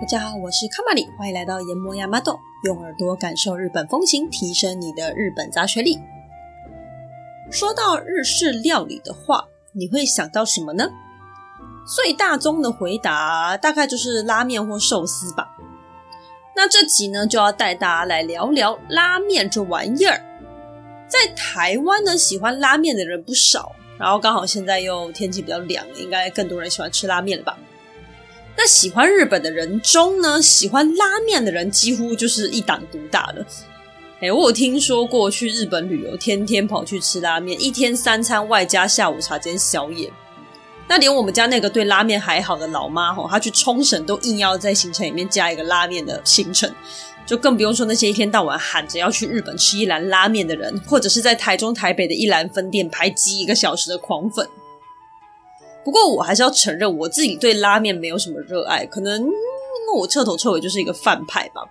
[0.00, 5.98] 大家好，我是卡玛里，欢迎来到研磨亚麻豆，用耳朵感受日本风情，提升你的日本杂学力。
[7.50, 10.88] 说到日式料理的话，你会想到什么呢？
[11.84, 15.56] 最大宗的回答大概就是拉面或寿司吧。
[16.54, 20.22] 那这集呢，就要带大家来聊聊拉面这玩意儿。
[21.08, 27.58] 在台湾呢，喜欢拉面的人不少，然后刚好现在又天气比较凉，应该更多人喜欢吃拉面了吧。
[28.56, 33.46] 那喜欢日本的人中呢，喜欢拉面的人几乎就是一党独大了。
[34.20, 40.12] 哎，我有听说过去日本旅游，天天跑去吃拉面，一天三餐外加下午茶兼宵夜。
[40.86, 46.70] 那连我们家那个对拉面还好的老妈吼，她去冲绳都硬要在行程里面加一个拉面的行程，
[47.24, 54.46] 就更不用说那些一天到晚喊着要去日本吃一兰拉面的人，或者是在台中、台北的一兰分店排几个小时的狂粉。
[55.84, 61.62] 不过我还是要承认，我自己对拉面没有什么热爱，可能因为我彻头彻尾就是一个饭派吧。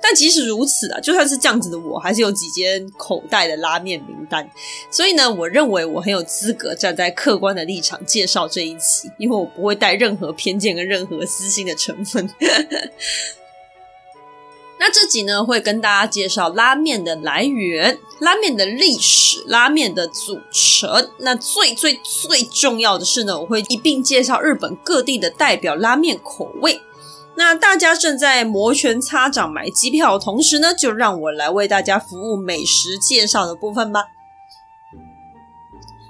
[0.00, 4.48] 但即使如此啊，就算是这样子的我，还是有几间口袋的拉面名单。
[4.90, 12.28] 所以呢，我认为我很有资格站在客观的立场介绍这一期，因为我不会带任何偏见跟任何私心的成分。
[14.86, 21.10] 那这集呢，会跟大家介绍拉面的来源、拉面的历史、拉面的组成。
[21.20, 26.82] 那最最最重要的是呢，我会一并介绍日本各地的代表拉面口味。
[27.36, 34.02] 那大家正在摩拳擦掌买机票同时呢，就让我来为大家服务美食介绍的部分吧。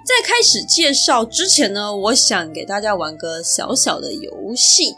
[0.04, 4.96] 在开始介绍之前呢，我想给大家玩个小小的游戏。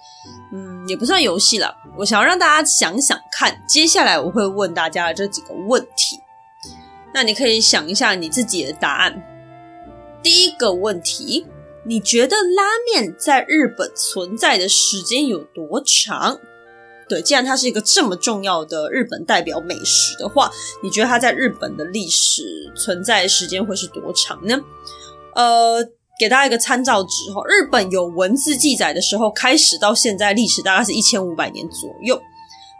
[0.52, 1.76] 嗯，也不算游戏了。
[1.98, 6.20] 我想要让大家想想看，接下来我会问大家这几个问题。
[7.12, 9.22] 那你可以想一下你自己的答案。
[10.22, 11.46] 第一个问题，
[11.84, 16.38] 你觉得拉面在日本存在的时间有多长？
[17.08, 20.50] 对，既然它是一个这么重要的日本代表美食的话，
[20.82, 24.60] 你觉得它在日本的历史存在时间会是多长呢？
[25.34, 25.88] 呃。
[26.18, 32.20] 给大家一个参照值哈，日本有文字记载的时候开始到现在历史大概是一千五百年左右。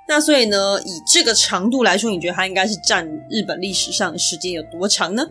[0.08, 5.26] 那所以呢，以这个长度来说，你觉得它应该是占日本历史上的时间有多长呢？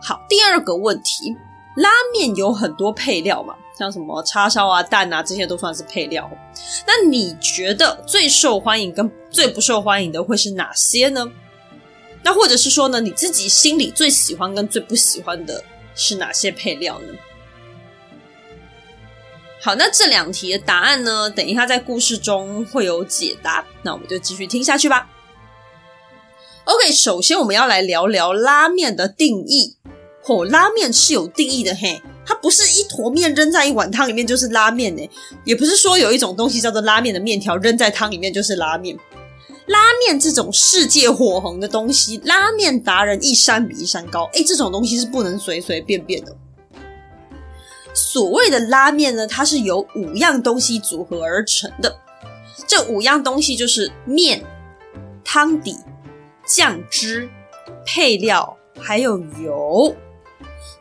[0.00, 1.34] 好，第二个问题，
[1.76, 6.30] 拉面有很多配料嘛，像什么叉烧啊、蛋啊，这些都算是配料。
[6.86, 11.26] 那你觉得最受欢迎跟最不受欢迎的会是哪些呢？
[12.22, 17.14] 那或者是说呢，你自己心里最喜欢跟最不喜欢的是哪些配料呢？
[19.60, 23.64] 好，那这两题的答案呢，等一下在故事中会有解答。
[23.82, 25.08] 那我们就继续听下去吧。
[26.64, 29.76] OK，首先我们要来聊聊拉面的定义。
[30.26, 35.10] 哦，拉面是有定义的嘿，它不是一坨面扔在一碗汤里面就是拉面呢，
[35.44, 38.96] 也不是说有一种东西叫做拉面的面条扔在汤里面就是拉面。
[39.66, 46.36] 拉面这种世界火红的东西，拉面达人一山比一山高，诶，这种东西是不能随随便便的。
[47.94, 51.96] 所谓的拉面呢，它是由五样东西组合而成的。
[52.66, 54.42] 这五样东西就是面、
[55.24, 55.76] 汤底、
[56.46, 57.28] 酱汁、
[57.84, 59.94] 配料，还有油。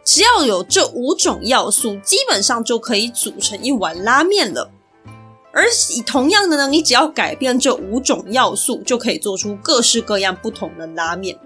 [0.04, 4.72] 只要有这五种要素，基本上就可以组成一碗拉面了。
[5.54, 11.38] 而以同样的呢，你只要改变这五种要素，就可以做出各式各样不同的拉面。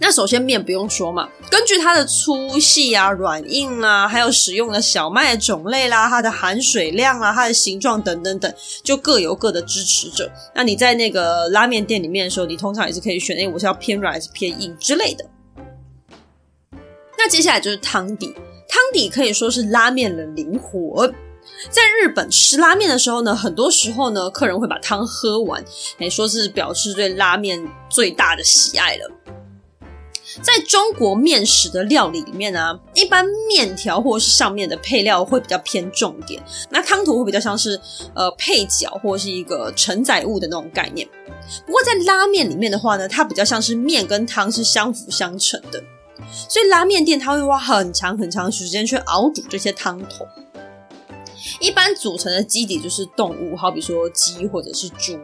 [0.00, 10.30] 那首先面不用说嘛，根据它的粗细啊、软硬啊，还有使用的小麦的种类啦、它的含水量啊、它的形状等等等，就各有各的支持者。
[10.54, 15.24] 那你在那个拉面店里面的时候，你通常也是可以选，哎，我是要偏软还是偏硬之类的。
[17.16, 18.26] 那接下来就是汤底，
[18.68, 21.14] 汤底可以说是拉面的灵魂。
[21.70, 25.64] 在日本吃拉面的时候呢，很多时候呢，客人会把汤喝完，
[25.98, 29.10] 诶，说是表示对拉面最大的喜爱了。
[30.42, 37.80] 在中国面食的料理里面呢、一般面条或是上面的配料会比较偏重点，那汤头会比较像是
[38.14, 41.08] 呃配角或是一个承载物的那种概念。
[41.64, 45.80] 不过在拉面里面的话呢，它比较像是面跟汤是相辅相成的，
[46.48, 50.26] 所以拉面店它会花很长很长时间去熬煮这些汤头。
[51.60, 55.18] 一般组成的基底就是动物，好比说鸡或者是猪。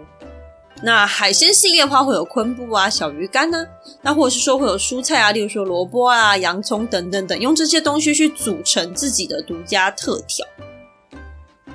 [0.82, 3.67] 那海鲜系列的话，会有昆布啊、小鱼干啊，
[4.00, 10.46] 那或者是说会有蔬菜啊，例如说萝卜啊、洋葱等等等，用这些东西去组成自己的独家特调。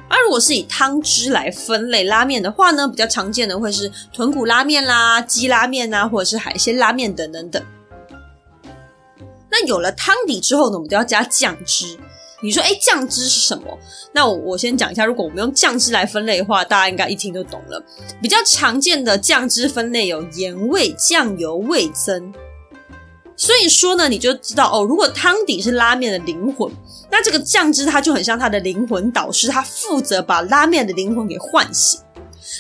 [0.08, 7.64] 而如果是以汤汁来分类拉面的话呢，比较常见的会是豚骨拉面啦、鸡拉面啊，或者是海鲜拉面等等等。
[9.52, 11.98] 那有了汤底之后呢，我们就要加酱汁。
[12.46, 13.64] 你说，哎，酱汁是什么？
[14.14, 17.84] 那我我先讲一下，如果我们用酱汁来分类的话，大家应该一听就懂了。
[18.22, 22.34] 比较常见的酱汁分类有盐味、酱油、味增。
[23.36, 26.72] 所以说呢，你就知道哦，如果汤底是拉面的灵魂，
[27.12, 32.00] 那这个酱汁它就很像它的灵魂导师，它负责把拉面的灵魂给唤醒。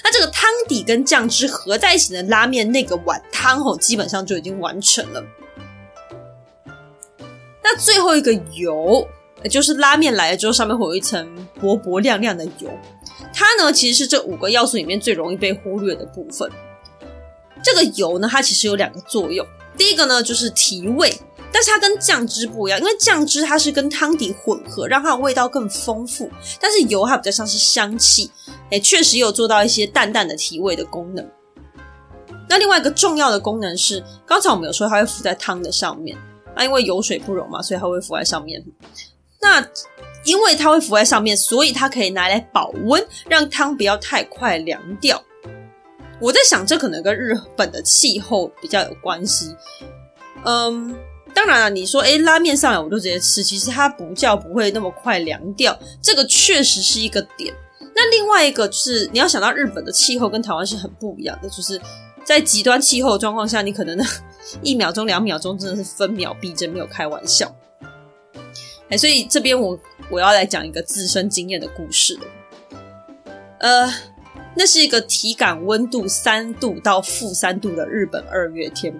[0.03, 5.23] 那这个汤底跟酱汁合在一起的拉面那个碗汤哦，基本上就已经完成了。
[7.63, 9.07] 那最后一个油，
[9.49, 11.27] 就是拉面来了之后，上面会有一层
[11.59, 12.69] 薄薄亮亮的油，
[13.33, 16.49] 它呢其实是这五个要素里面最容易被忽略的部分。
[17.63, 19.45] 这个油呢，它其实有两个作用。
[19.77, 21.13] 第一个呢，就是提味，
[21.51, 26.29] 但是它跟酱汁不一样，因为酱汁它是跟汤底混合，让它的味道更丰富。
[26.61, 28.29] 但是油它比较像是香气，
[28.69, 31.27] 诶，确实有做到一些淡淡的提味的功能。
[32.47, 36.15] 那另外一个重要的功能是，刚才我们有说它会浮在汤的上面，
[36.55, 38.63] 那因为油水不溶嘛，所以它会浮在上面。
[39.41, 39.65] 那
[40.23, 45.21] 因为它会浮在上面，所以它可以拿来保温，让汤不要太快凉掉。
[46.19, 49.55] 我在想，这可能跟日本的气候比较有关系。
[50.45, 50.95] 嗯，
[51.33, 57.53] 当然了，你说，诶，拉面上来我就直接吃，其实它不叫不会那么快凉掉，这个确实是一个点。
[57.93, 61.79] 那另外一个就是，你要想到日本的气候跟台湾是很不一样的，就是
[62.23, 64.03] 在极端气候的状况下，你可能呢
[64.63, 67.53] 一秒钟、两秒钟真的是分秒必争，没有开玩笑。
[68.89, 69.79] 哎，所以这边我
[70.09, 72.17] 我要来讲一个自身经验的故事。
[73.59, 73.91] 呃。
[74.57, 78.93] 那是一个体感温度三度到负三度的日本二月天，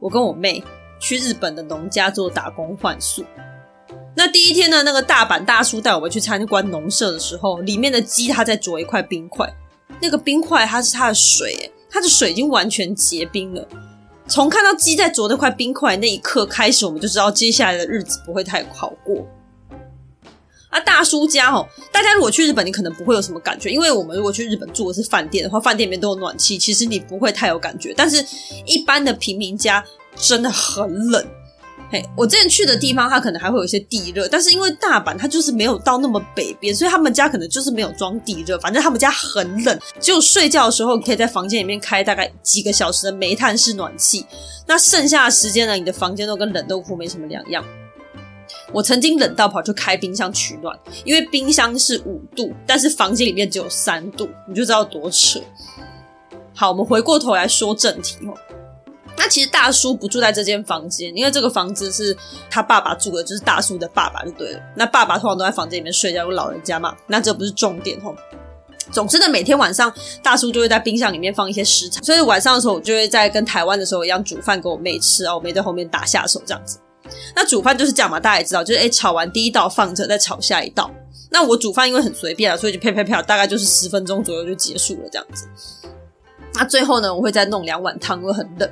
[0.00, 0.60] 我跟我妹
[0.98, 3.24] 去日本的农家做打工换宿。
[4.16, 9.48] 那第一天呢，那个大阪大叔带我们去参观农舍的时候，里面的鸡它在啄一块冰块，
[10.00, 13.68] 那个冰块它是它的水，它的水已经完全结冰了。
[14.32, 19.28] 从看到鸡在啄那块冰块那一刻开始，我们就知道接下来的日子不会太好过。
[20.70, 27.92] 啊，大叔家哦，大家如果去日本，你可能不会有什么感觉，因为我们如果去日本住的是饭店的话，饭店里面都有暖气，其实你不会太有感觉。
[27.94, 28.24] 但是，
[28.64, 29.84] 一般的平民家
[30.16, 31.22] 真的很冷。
[31.92, 39.78] 嘿，我之前去的地方，它可能还会有一些地热，但是因为大阪它就是没有到那么北边，所以他们家可能就是没有装地热，反正他们家很冷。
[40.00, 44.24] 只有睡觉的时候，可以在房间里面开大概几个小时的煤炭式暖气，
[44.66, 47.62] 那剩下的时间呢，你的房间都跟冷冻库没什么两样。
[48.72, 50.74] 我曾经冷到跑去开冰箱取暖，
[51.04, 55.38] 因为冰箱是五度，但是房间里面只有三度，你就知道多扯。
[56.54, 58.32] 好，我们回过头来说正题哦。
[59.22, 62.16] 那其实大叔不住在这间房间，因为这个房子是
[62.50, 64.60] 他爸爸住的，就是大叔的爸爸就对了。
[64.74, 66.92] 那爸爸通常都在房间里面睡觉，有老人家嘛。
[67.06, 68.12] 那这不是重点哦。
[68.90, 76.80] 总之呢，每天晚上大叔就会在冰箱里面放一些食材，所以晚上的时候我就会在跟台湾的时候一样煮饭给我妹吃啊，我妹在后面打下手这样子。
[77.36, 80.90] 那煮饭就是这样嘛，大家也知道，就是诶、欸、炒完第一道放着，再炒下一道。
[81.30, 85.46] 那我煮饭因为很随便啊，所以就啪啪啪，大概就是十分钟左右就结束了这样子。
[86.54, 88.68] 那最后呢，我会再弄两碗汤，因为很冷。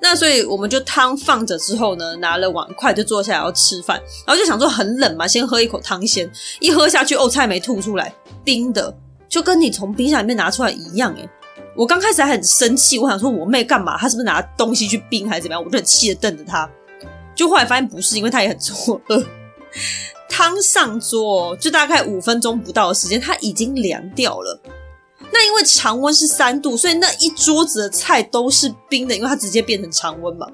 [0.00, 6.30] 那所以我们就汤放着之后呢，拿了碗筷就坐下来要吃饭，然后就想说很冷嘛，先喝一口汤先。
[6.60, 8.14] 一喝下去，哦，菜没吐出来，
[8.44, 8.96] 冰的，
[9.28, 11.28] 就跟你从冰箱里面拿出来一样诶。
[11.76, 13.96] 我刚开始还很生气，我想说我妹干嘛？
[13.98, 15.62] 她是不是拿东西去冰还是怎么样？
[15.64, 16.68] 我就很气的瞪着她。
[17.34, 19.24] 就后来发现不是，因为她也很错愕。
[20.28, 24.60] 汤上桌就大概五分钟不到的时间，它已经凉掉了。
[25.32, 30.46] 那因为常温是三度，所以那一桌子的菜都是冰的，因为它直接变成常温嘛。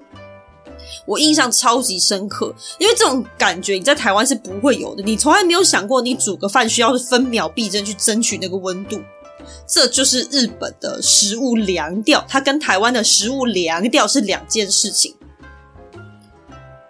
[1.07, 5.03] 我印象超级深刻，因为这种感觉你在台湾是不会有的。
[5.03, 9.01] 你从来没有想过，你煮个饭需要是分秒必争去争取那个温度。
[9.67, 15.15] 这就是日本的食物凉掉，它跟台湾的食物凉掉是两件事情。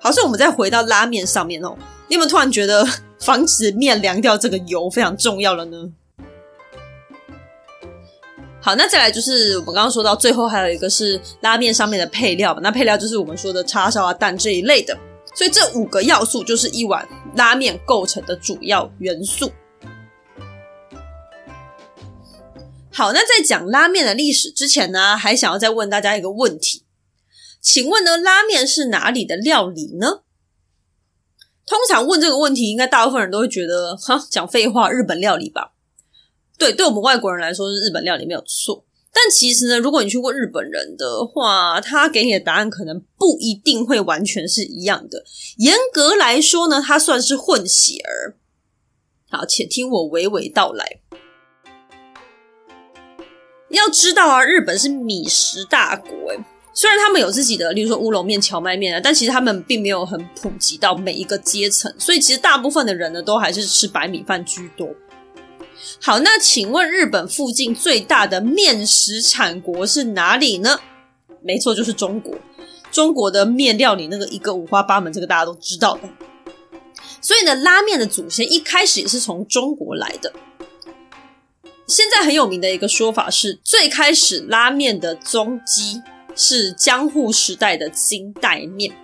[0.00, 1.76] 好，所以我们再回到拉面上面哦，
[2.09, 2.87] 你有没有突然觉得
[3.21, 5.91] 防止面凉掉这个油非常重要了呢？
[8.64, 14.99] 好，那再来就是我们刚刚说到最后还有一个是拉面上面的配料，那配料就是我们说的叉烧啊、蛋这一类的，
[15.35, 17.06] 所以这五个要素就是一碗
[17.37, 19.52] 拉面构成的主要元素。
[22.90, 26.87] 好，那在讲拉面的历史之前呢，还想要再问大家一个问题。
[27.61, 30.23] 请问呢，拉面是哪里的料理呢？
[31.66, 35.74] 通常问这个问题，应该大部分人都会觉得，哈，讲废话，日本料理吧？
[36.58, 38.84] 对，对我们外国人来说是日本料理没有错。
[39.12, 45.25] 但其实呢，如果你去过日本人的话，他给你的答案可能不一定会完全是一样的。
[45.58, 48.37] 严格来说呢，它算是混血儿。
[49.30, 50.99] 好，且听我娓娓道来。
[53.70, 56.38] 要知道啊，日本是米食大国，诶
[56.73, 64.88] 虽然他们有自己的，例如说乌龙面、荞麦面啊，但其实他们并没有很普及到每一个阶层，所以其实大部分的人呢，都还是吃白米饭居多。
[66.00, 70.81] 好，那请问日本附近最大的面食产国是哪里呢？
[71.43, 72.35] 没错，就是中国。
[72.90, 76.02] 中国的面料理那个一个五花八门，这个大家都知道的。
[77.21, 80.33] 所以呢，拉面的祖先一开始也是从中国来的。
[81.87, 86.00] 现在很有名的一个说法是，最开始拉面的踪迹
[86.37, 88.95] 是江户时代的金带面，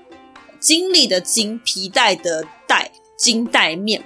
[0.61, 4.03] 经历的金，皮带的带，金带面。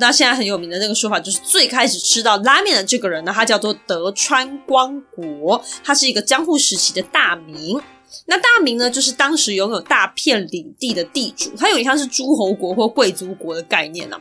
[0.00, 7.80] 那现在很有名的那个说法，就是最开始吃到拉面的这个人呢，他叫做德川光国，他是一个江户时期的大名。
[8.26, 14.18] 那大名呢，就是当时拥有大片领地的地主，他有点像是诸侯国或贵族国的概念呢、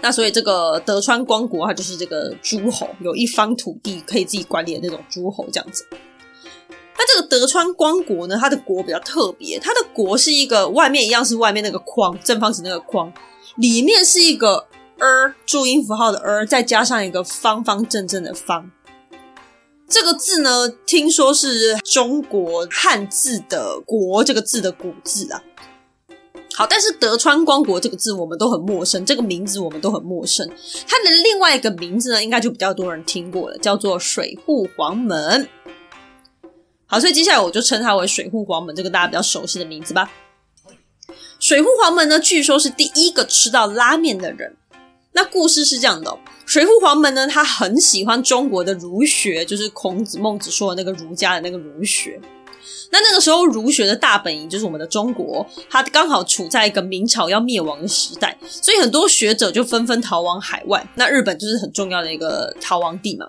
[0.00, 5.86] 那所以这个德川光国，他就是这个诸侯，有一方土地可以自己管理的那种诸侯这样子。
[6.98, 13.10] 那这个德川光国呢，它的国比较特别，它的国是一个外面一样是外面那个框，正方形那个框。
[13.56, 14.66] 里面是一个
[14.98, 18.70] “儿”注音符号的“儿”，再加上一个方方正正的“方”。
[19.88, 25.42] 这个字呢，听说是中国汉字的“国”这个字的古字啊。
[26.54, 30.48] 好，但是德川光国这个字我们都很陌生，这个名字我们都很陌生。
[30.86, 35.48] 它的另外一个名字呢，应该就比较多人听过了，叫做水户黄门。
[36.86, 40.10] 好，所以接下来我就称它为水户黄门，这个大家比较熟悉的名字吧。
[41.50, 44.54] 水户黄门呢，据说是第一个吃到拉面的人。
[45.14, 46.16] 那故事是这样的，
[46.46, 52.20] 水户黄门呢，他很喜欢中国的儒学，就是孔子、孟子说的那个儒家的那个儒学。
[52.92, 60.86] 那那个时候，儒学的大本营就是我们的中国，它刚好处在一个明朝要灭亡的时代，所以很多学者就纷纷逃往海外。
[60.94, 63.26] 那日本就是很重要的一个逃亡地嘛。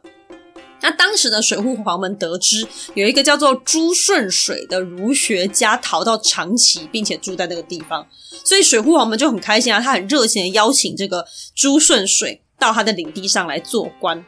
[0.81, 8.05] 那当时的水户黄门得知有一个叫做朱顺水的儒学家逃到长崎，并且住在那个地方，
[8.43, 14.25] 所以水户黄门就很开心啊，他很热情的邀请这个朱顺水到他的领地上来做官，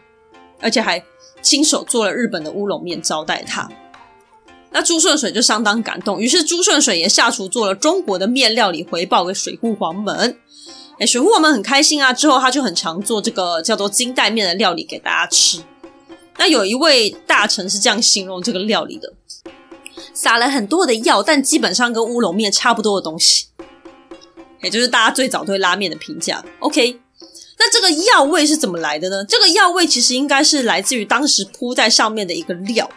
[0.59, 1.03] 而且还
[1.41, 3.69] 亲手做了日本的乌龙面招待他。
[4.71, 10.37] 那朱顺水就相当感动，于是朱顺水也下厨做了中国的面料理回报给水户黄门。
[10.99, 15.59] 哎，水户黄门很开心啊，之后他就很常做这个叫做金带面的料理给大家吃。
[16.37, 19.13] 那有一位大臣是这样形容这个料理的：
[20.13, 23.47] 撒了很多的药，但基本上跟乌龙面差不多的东西，
[24.61, 26.43] 也就是大家最早对拉面的评价。
[26.59, 26.99] OK，
[27.59, 29.23] 那这个药味是怎么来的呢？
[29.25, 32.89] 这个药味其实应该是来自于当时铺在上面的一个料。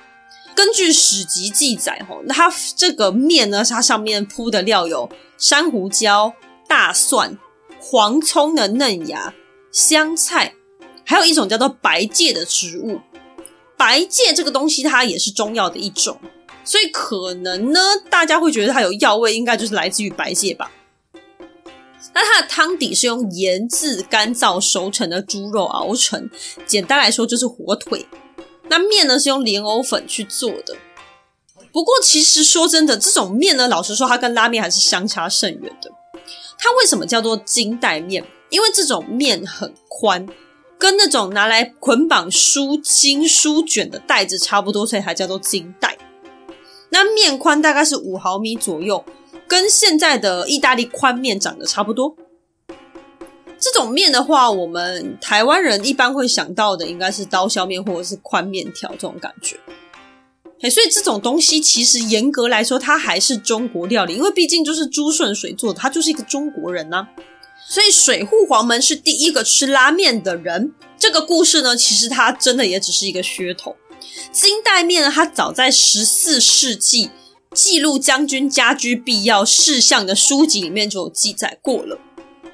[0.54, 6.32] 根据史籍记载，哈，那它这个面呢，它上面铺的料有山胡椒、
[6.66, 7.38] 大蒜、
[7.78, 9.34] 黄葱的嫩芽、
[9.70, 10.54] 香菜，
[11.04, 12.98] 还有一种叫做白芥的植物。
[13.86, 16.18] 白芥这个东西，它也是中药的一种，
[16.64, 17.78] 所以可能呢，
[18.10, 20.72] 大家会觉得它有药味，应该就是来自于白芥吧。
[22.12, 26.28] 那它的汤底是用腌制、干燥、熟成的猪肉熬成，
[26.66, 28.04] 简单来说就是火腿。
[28.68, 30.74] 那面呢是用莲藕粉去做的。
[31.70, 35.92] 不过其实说真的，这种面呢，老实说，它跟拉面还是相差甚远的。
[36.58, 38.24] 它为什么叫做金带面？
[38.50, 40.26] 因为这种面很宽。
[40.78, 45.96] 跟那种拿来捆绑书经书卷的袋子差不多，所以才叫做金带。
[46.90, 49.04] 那面宽大概是五毫米左右，
[49.48, 52.16] 跟现在的意大利宽面长得差不多。
[53.58, 59.58] 这种面的话，我们台湾人一般会想到的应该是刀削面或者是宽面条这种感觉。
[60.60, 67.08] 嘿，所以这种东西其实严格来说，它还是中国料理，因为毕竟就是朱顺水做的，他就是一个中国人呐、
[67.68, 70.72] 所以水户黄门是第一个吃拉面的人。
[70.98, 73.76] 这个故事呢，其实它真的也只是一个噱头。
[74.32, 77.10] 金带面呢，它早在十四世纪
[77.52, 81.98] 记录将军家居必要事项的书籍里面就有记载过了。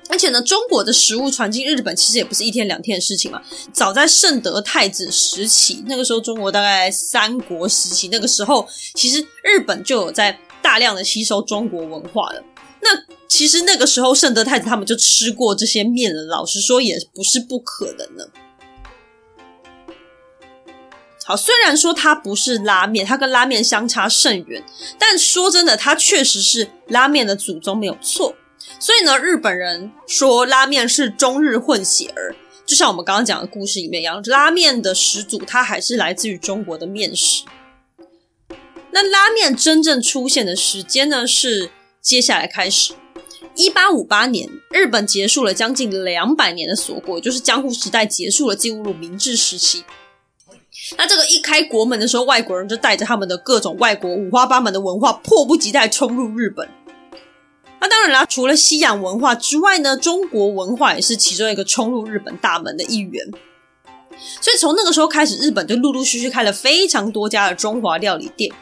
[0.09, 3.41] 而且呢，中国的食物传进日本其实也不是一天两天的事情嘛。
[3.73, 12.45] 早在圣德太子时期，那个时候中国大概三国时期，那个时候其实日本就有在大量的吸收中国文化了。
[12.83, 16.23] 那其实那个时候，圣德太子他们就吃过这些面了。
[16.25, 18.29] 老实说，也不是不可能的。
[21.25, 24.65] 好，虽然说它不是拉面，它跟拉面相差甚远，
[24.99, 28.35] 但说真的，它确实是拉面的祖宗，没有错。
[28.81, 32.35] 所以呢，日本人说拉面是中日混血儿，
[32.67, 37.45] 就像我们刚刚讲的故事里面一样，拉面的始祖它还是来自于中国的面食。
[38.91, 41.71] 那拉面真正出现的时间呢，是
[42.03, 42.95] 接下来开始。
[43.55, 49.85] 一八五八年，日本结束了将近两百年的锁国，也就是江户时代结束了，进入明治时期。
[50.97, 56.69] 那这个一开国门的时候，外国人就带着他们的各种外国五花八门的文化，迫不及待冲入日本。
[57.81, 63.31] 那当然啦，除了西洋文化之外呢，中国文化也是其中一个冲入日本大门的一员。
[64.41, 68.53] 所以从那个时候开始，日本就陆陆续续开了非常多家的中华料理店。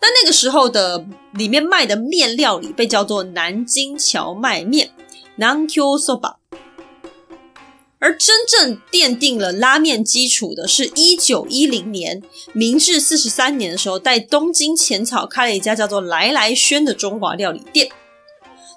[0.00, 4.90] 那那个时候的里面卖的面料里被叫做南京荞麦面
[5.38, 6.36] （Nankyo Soba）。
[7.98, 12.22] 而真正奠定了拉面基础的是一九一零年，
[12.54, 17.90] 明治四十三年的时候，在东京浅草开了一家叫做来来轩的中华料理店。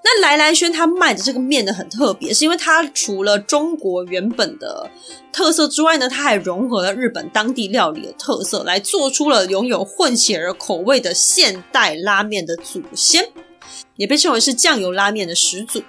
[0.06, 4.90] 那来来轩他卖的这个面呢，很特别，是因为它除了中国原本的
[5.32, 13.30] 特色之外呢，它还融合了日本当地料理的特色，来做出了拥有混血儿口味的现代拉面的祖先，
[13.96, 15.82] 也被称为是酱油拉面的始祖。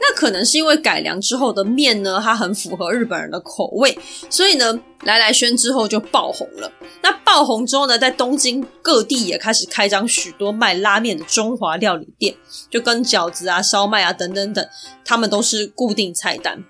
[0.00, 3.96] 那可能是因为改良之后的面呢，它很符合日本人的口味，
[4.28, 6.70] 所以呢，来来轩之后就爆红了。
[7.02, 12.34] 那爆红之后呢，在东京各地也开始开张许多卖拉面的中华料理店，
[12.68, 14.66] 就跟饺子啊、烧麦啊等等等，
[15.04, 16.62] 他们都是固定菜单。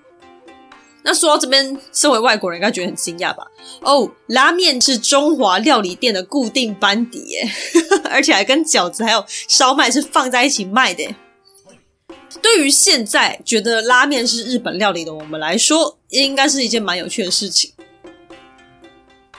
[1.07, 3.47] 那说到这边，身为外国人应该觉得很惊讶吧？
[3.83, 7.51] 哦，拉面是中华料理店的固定班底耶，
[8.11, 11.15] 而且还跟饺子还有烧麦是放在一起卖的。
[12.43, 17.73] 对于现在觉得拉面是日本料理的我们来说，应该是一件蛮有趣的事情。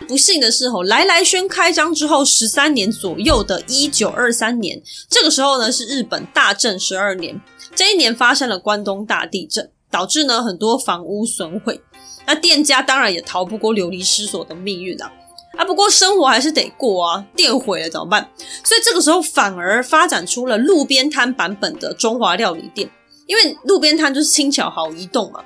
[0.07, 7.41] 不幸的是，吼来来轩开张之后十三年左右的一九二三年，这个时候呢是日本大正十二年，
[7.73, 11.81] 这一年发生了关东大地震，导致呢很多房屋损毁，
[12.27, 15.11] 那店家当然也逃不过流离失所的命运啊。
[15.57, 18.29] 啊，不过生活还是得过啊，店毁了怎么办？
[18.63, 22.89] 所以这个时候反而发展出了路边摊版本的中华料理店，
[23.25, 25.43] 因为路边摊就是轻巧好移动嘛。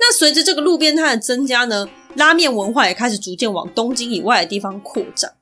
[0.00, 5.32] 那随着这个路边摊的增加呢，拉面文化也开始逐渐往东京以外的地方扩展。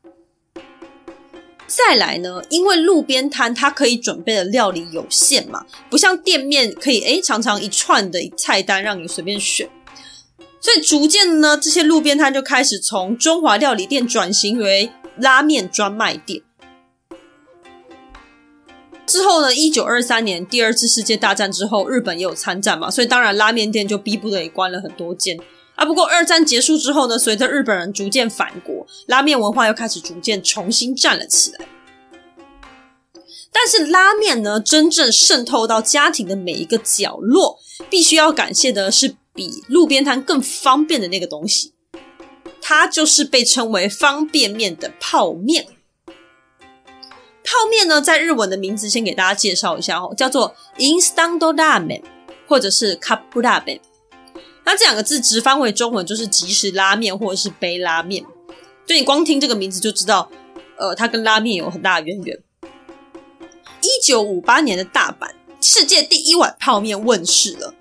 [1.67, 9.69] 再来呢，因为路边摊它可以准备的料理有限嘛，不像店面可以诶常常一串的菜单让你随便选。
[10.63, 16.41] 所以逐渐呢，这些路边摊就开始从中华料理店转型为拉面专卖店。
[19.05, 25.37] 之后呢，一九二三年第二次世界大战之后，日本也有参战嘛，所以当然拉面店就逼不得已关了很多间
[25.75, 25.85] 啊。
[25.85, 31.67] 不过二战结束之后呢，随着日本人逐渐返国，拉面文化又开始逐渐重新站了起来。
[33.51, 37.59] 但是拉面呢，真正渗透到家庭的每一个角落，
[37.91, 39.17] 必须要感谢的是。
[39.35, 41.73] 比路边摊更方便的那个东西，
[42.61, 45.67] 它就是被称为方便面的泡面。
[47.45, 52.03] 泡面呢，在日文的名字先给大家介绍一下哦，叫做 instant ramen
[52.47, 53.81] 或者是 cup ramen。
[54.65, 58.25] 那这两个字直翻为中文就是即食拉面或者是杯拉面。
[58.87, 60.31] 就你光听这个名字就知道，
[60.79, 62.39] 呃，它跟拉面有很大的渊源。
[63.83, 67.75] 一九五八年的大阪，世界第一碗泡面问世了。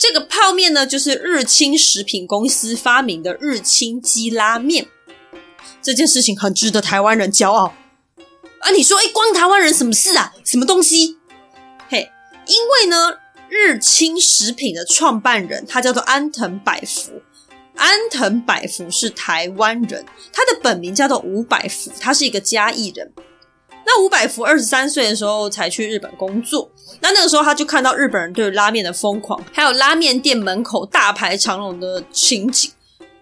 [0.00, 4.88] 这个泡面呢，就是日清食品公司发明的日清鸡拉面。
[5.82, 7.74] 这件事情很值得台湾人骄傲
[8.60, 8.70] 啊！
[8.70, 10.32] 你说，哎，关台湾人什么事啊？
[10.42, 11.18] 什么东西？
[11.90, 12.10] 嘿，
[12.46, 13.18] 因为呢，
[13.50, 17.20] 日清食品的创办人他叫做安藤百福，
[17.76, 23.12] 安藤百福是台湾人，他的本名叫做吴百福，他是一个嘉义人。
[23.92, 32.70] 那吴百福二十三岁的时候才去日本工作，那那个时候他就看到日本人对拉面的疯狂，还有拉面店门口大排长龙的情景，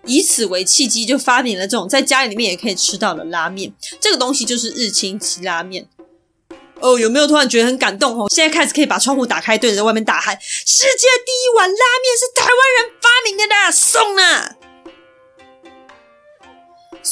[0.04, 3.72] 以此为契机，就发明了这种在家里面也可以吃到的拉面。
[3.98, 5.88] 这个东西就是日清鸡拉面。
[6.80, 8.28] 哦，有没有突然觉得很感动哦？
[8.28, 14.56] 现在开始可以把窗户打开，对着外面大喊：“世界第一碗拉面是台湾人发明的啦，送啊！”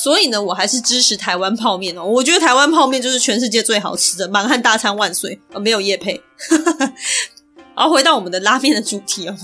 [0.02, 2.04] 所以呢，我还是支持台湾泡面哦。
[2.04, 5.40] 我觉得台湾泡面就是全世界最好吃的，满汉大餐万岁！
[5.54, 6.20] 呃，没有业配。
[7.74, 9.34] 然后回到我们的拉面的主题哦。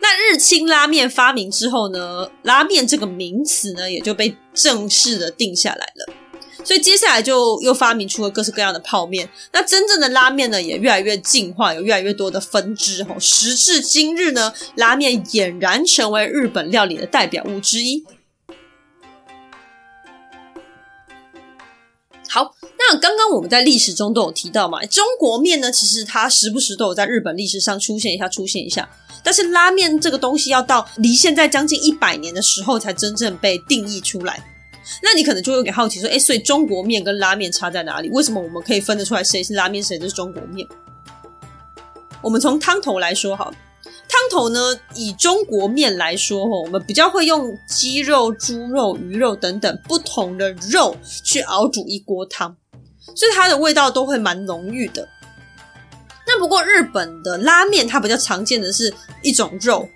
[0.00, 6.14] 那日清拉面发明之后呢，拉面这个名词呢也就被正式的定下来了。
[6.64, 9.28] 所以接下来就又发明出了各式各样的泡面。
[9.52, 13.16] 那真正的拉面呢也越来越进化，有越来越多的分支哦。
[13.20, 18.04] 时至今日呢，拉面俨然成为日本料理的代表物之一。
[22.78, 28.88] 那刚刚我们在历史中都有提到嘛，中国面呢，其实它时不时都有在日本历史上出现一下，出现一下。
[29.24, 34.42] 但是拉面这个东西要到离现在将近一百年的时候才真正被定义出来。
[35.02, 38.08] 那你可能就有点好奇说，诶，所以中国面跟拉面差在哪里？
[38.10, 40.66] 为什么我们可以分得出来谁是拉面，谁是中国面？
[42.22, 43.52] 我们从汤头来说好，
[44.08, 52.56] 汤头呢，以中国面来说，哈我们比较会用鸡肉、猪肉、鱼肉等等不同的肉去熬煮一锅汤，
[53.14, 55.08] 所以它的味道都会蛮浓郁的。
[56.26, 58.92] 那不过日本的拉面，它比较常见的是
[59.22, 59.88] 一种肉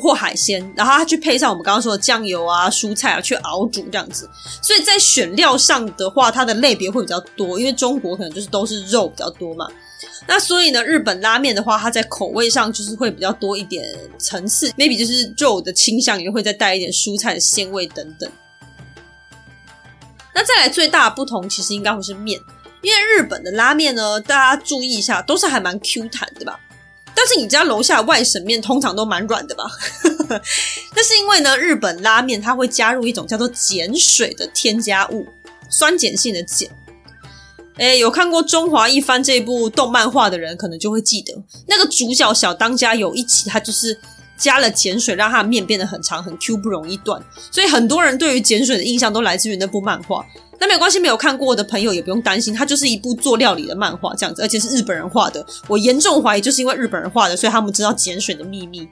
[0.00, 4.30] 或海鲜，然后它去配上我们刚刚说的酱油啊、蔬菜啊去熬煮这样子。
[4.62, 9.66] 所以在选料上的话，它的类别会比较多，因为中国可能就是都是肉比较多嘛。
[10.28, 13.84] 那所以呢，日本拉面的话，它在口味上就是会比较多一点
[14.18, 18.30] 层次，maybe 就是肉的倾向也会再带一点蔬菜的鲜味等等。
[20.36, 22.38] 那再来最大的不同，其实应该会是面。
[22.82, 26.60] 因为日本的拉面呢，大家注意一下，都是还蛮 Q 弹的吧？
[27.14, 29.64] 但是你家楼下外省面通常都蛮软的吧？
[30.94, 35.26] 那是因为呢，日本拉面它会加入一种叫做碱水的添加物，
[35.70, 36.68] 酸碱性的碱。
[37.78, 41.34] 诶，有看过《中华一番》这部动漫画的人，可能就会记得
[41.66, 43.98] 那个主角小当家有一集，他就是
[44.36, 47.22] 加了碱水，让它的面变得很长很 Q，不容易断。
[47.50, 50.24] 所以很多人对于碱水的印象都来自于那部漫画。
[50.58, 55.44] 那没有关系，没有看过的朋友也不用担心，它就是一部做料理的漫画这样子，而且是日本人画的。
[55.68, 58.88] 我严重怀疑，就是因为日本人画的，所以他们知道碱水的秘密。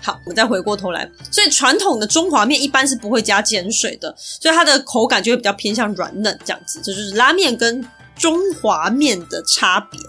[0.00, 6.80] 好，我们再回过头来，所以传统的中华面一般是不会加碱水的，所以它的口感就会比较偏向软嫩这样子。
[6.82, 10.00] 这就是拉面跟中华面的差别。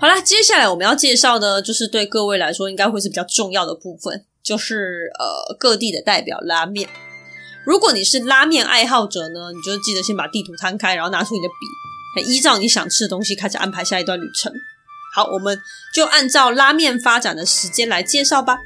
[0.00, 4.24] 好啦，接下来我们要介绍的，就是对各位来说应该会是比较重要的部分。
[4.40, 6.88] 就是呃各地的代表拉面。
[7.66, 14.50] 如果你是拉面爱好者呢，你就记得先把地图摊开，然后拿出你的笔，依照你想吃的东西开始安排下一段旅程。
[15.14, 15.60] 好，我们
[15.94, 18.56] 就按照拉面发展的时间来介绍吧。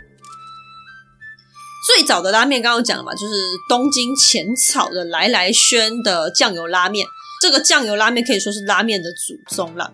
[1.89, 3.35] 最早的拉面刚刚讲了嘛，就是
[3.69, 7.05] 东京浅草的来来轩的酱油拉面。
[7.41, 9.93] 这个酱油拉面可以说是拉面的祖宗了。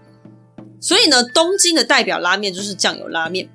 [0.80, 3.48] 所以呢，东京的代表拉面就是酱油拉面。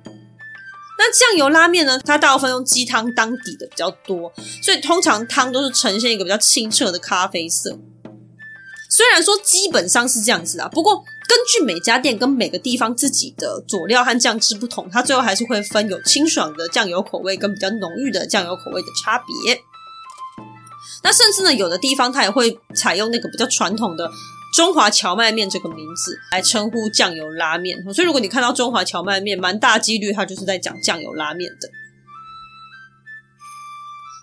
[0.96, 1.98] 那酱油拉面呢？
[2.04, 4.32] 它大部分用鸡汤当底的比较多，
[4.62, 7.76] 所以通常汤都是呈现一个比较清澈的咖啡色。
[8.88, 10.94] 虽然说基本上是这样子啊，不过
[11.26, 19.60] 根据每家店跟每个地方自己的佐料和酱汁不同，它最后还是会分有清爽的酱油口味跟比较浓郁的酱油口味的差别。
[21.02, 24.08] 那甚至呢，有的地方它也会采用那个比较传统的。
[24.54, 31.68] 中华荞麦面这个名字来称呼酱油拉面，所以如果你看到中华荞麦面，蛮大几率它就是在讲酱油拉面的。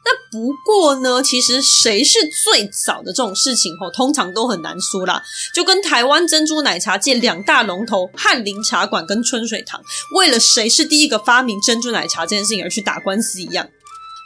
[0.04, 5.22] 那不过呢，其实谁是最早的这种事情，吼，通常都很难说啦。
[5.54, 9.80] 就跟台湾珍珠奶茶界两大龙头翰林茶馆跟春水堂，
[10.16, 13.70] 为了谁是第一个发明珍珠奶茶这件事情而去打官司一样。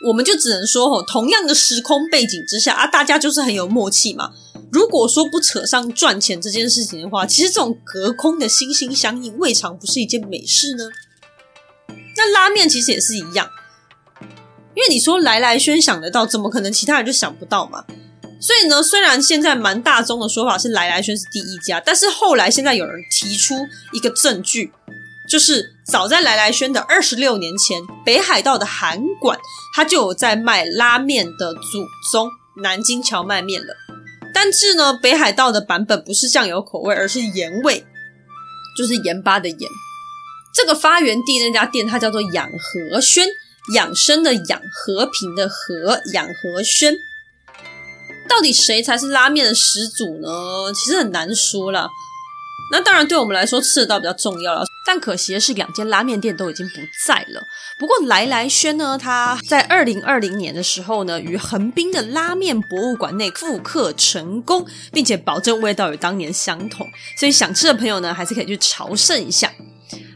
[0.06, 4.32] 我们就只能说，吼，同样的时空背景之下啊，大家就是很有默契嘛。
[4.72, 10.90] 如果说不扯上赚钱这件事情的话，其实这种隔空的心心相印，未尝不是一件美事呢。
[12.18, 13.50] 那拉面其实也是一样，
[14.76, 17.84] 因为你说来来轩想得到，怎么可能其他人就想不到嘛？
[18.40, 23.56] 所以呢，虽然现在蛮大众的说法是来来轩是第一家，但是后来现在有人提出
[23.92, 24.72] 一个证据，
[25.28, 29.38] 就是早在来来轩的二十六年前，北海道的韩馆，
[29.74, 32.30] 他就有在卖拉面的祖宗
[32.62, 33.76] 南京荞麦面了。
[34.34, 37.86] 但是呢，北海道的版本不是酱油口味，而是盐味，
[38.78, 39.60] 就是盐巴的盐。
[40.54, 43.28] 这个发源地那家店，它叫做养和轩，
[43.74, 46.94] 养生的养，和平的和，养和轩。
[48.28, 50.74] 到底谁才是拉面的始祖呢？
[50.74, 51.90] 其实很难说了。
[52.72, 54.66] 那当然，对我们来说吃得到比较重要了。
[54.88, 56.76] 但可惜的是，两间拉面店都已经不
[57.06, 57.44] 在了。
[57.80, 66.88] 不过来来轩呢，它在二零二零年的时候呢，于横滨的拉面博物馆内复刻成功，并且保证味道与当年相同。
[67.18, 69.52] 所以想吃的朋友呢，还是可以去朝圣一下。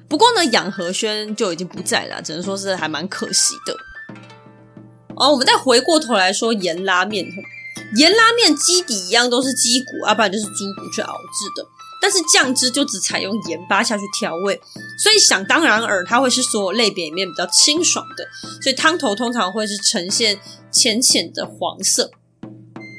[0.08, 3.76] 不过呢，养和轩就已经不在了，只能说是还蛮可惜的。
[5.16, 7.26] 哦，我们再回过头来说盐拉面，
[7.96, 11.68] 盐拉面基底一样都是鸡骨，要不然就是猪骨去熬制的。
[12.02, 14.60] 但是酱汁就只采用盐巴下去调味，
[15.04, 18.28] 所以想当然耳，它会是所有类别里面比较清爽的，
[18.62, 20.40] 所以汤头通常会是呈现
[20.72, 22.12] 浅浅的黄色。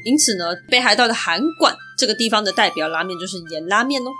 [0.04, 4.10] 因此呢，北海道的函馆这个地方的代表拉面就是盐拉面哦。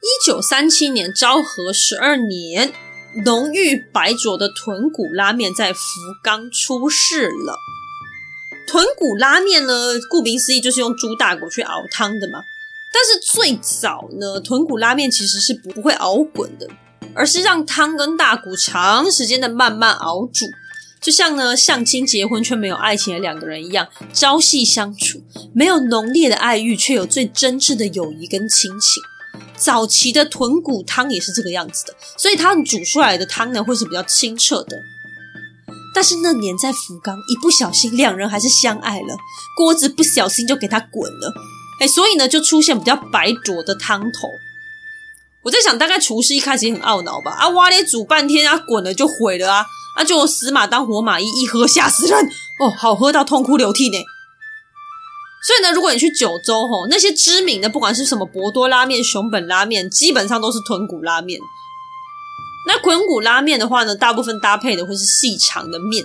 [0.00, 2.72] 一九三七年昭和十二年，
[3.24, 5.80] 浓郁白浊的豚骨拉面在福
[6.22, 7.58] 冈出世了。
[8.66, 9.72] 豚骨拉面呢，
[10.10, 12.42] 顾名思义就是用猪大骨去熬汤的嘛。
[12.92, 16.68] 但是最早呢，豚骨拉面其实是不不会熬滚的，
[17.14, 20.46] 而是让汤跟大骨长时间的慢慢熬煮，
[21.00, 25.20] 就像呢相亲结婚却没有爱情的两个人一样，朝夕相处，
[25.52, 29.02] 没有浓烈的爱欲，却有最真挚的友谊跟亲情。
[29.56, 34.80] 早期的豚骨汤也是这个样子的，所以它煮出来的汤呢，会是比较清澈的。
[35.94, 39.16] 但是那年在福冈，一不小心两人还是相爱了，
[39.56, 41.32] 锅子不小心就给他滚了，
[41.80, 44.28] 哎，所以呢就出现比较白灼的汤头。
[45.44, 49.64] 我在想，大概厨师一开始也很懊恼吧，啊，哇咧煮半天啊，滚了就毁了啊，
[49.96, 52.18] 啊就死马当活马医，一喝吓死人
[52.60, 53.98] 哦，好喝到痛哭流涕呢。
[55.46, 61.38] 所以呢，如果你去九州吼，那些知名的不管是什么博多拉面、熊本拉面，基本上都是豚骨拉面。
[62.66, 66.04] 那豚骨拉面的话呢，大部分搭配的会是细长的面。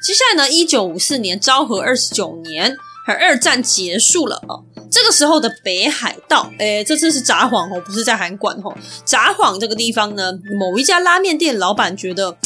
[0.00, 2.76] 接下来呢，一九五四年昭和二十九年，
[3.06, 4.64] 而二战结束了哦。
[4.90, 8.74] 这个时候的北海道，诶，这次是札幌哦，不是在函馆哦。
[9.04, 12.38] 札幌这个地方呢，某一家拉面店老板觉得，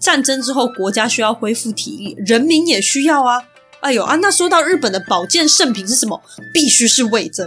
[0.00, 3.42] 战争之后国家需要恢复体力，人民也需要啊。
[3.80, 6.22] 哎呦啊，那说到日本的保健圣品是什么？
[6.54, 7.46] 必须是味噌。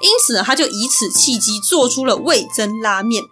[0.00, 3.22] 因此呢，他就以此契机做出了味噌拉面。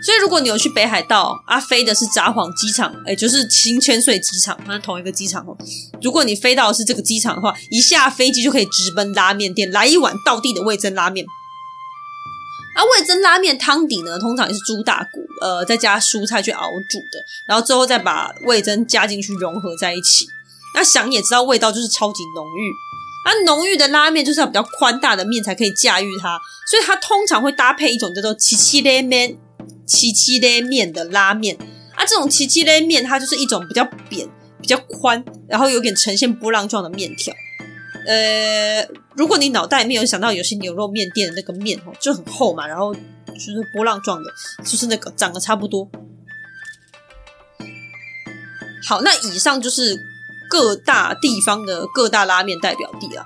[0.00, 5.56] 所以，如果你有去北海道，啊，飞的是札幌机场，哎，就是新千岁机场，它是同一个机场哦。
[6.00, 11.26] 如果你飞到的是这个机场的话，一下飞机就可以直奔拉面店，来一碗道地的味噌拉面。
[12.76, 20.28] 啊，味噌拉面汤底呢，通常也是猪大骨，呃，再加蔬菜去熬煮的，然后最后再把味噌加进去融合在一起。
[20.76, 22.87] 那想也知道，味道就是超级浓郁。
[23.24, 29.36] 啊，浓郁的拉面就是要比较宽大的面才可以驾驭它，所以它通常会搭配一种叫做七七勒面、
[29.86, 31.54] 七七勒面的拉面。
[31.94, 34.26] 啊，这种七七勒面它就是一种比较扁、
[34.62, 37.34] 比较宽，然后有点呈现波浪状的面条。
[38.06, 44.30] 呃，如果你脑袋里面有想到有些牛肉面店的那个面哦，就很厚嘛，然后就是波浪状的，
[44.64, 45.90] 就是那个长得差不多。
[48.86, 50.00] 好，那以上就是。
[50.48, 53.24] 各大地方的各大拉面代表地啊，